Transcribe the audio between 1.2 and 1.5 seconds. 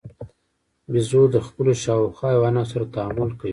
د